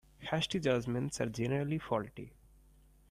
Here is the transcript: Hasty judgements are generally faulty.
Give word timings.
Hasty 0.21 0.59
judgements 0.59 1.21
are 1.21 1.27
generally 1.27 1.77
faulty. 1.77 2.33